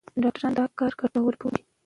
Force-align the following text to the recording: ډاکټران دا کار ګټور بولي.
ډاکټران 0.23 0.53
دا 0.57 0.65
کار 0.79 0.91
ګټور 0.99 1.33
بولي. 1.41 1.61